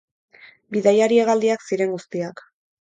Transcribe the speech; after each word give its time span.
Bidaiari 0.77 1.21
hegaldiak 1.25 1.71
ziren 1.71 1.95
guztiak. 1.97 2.47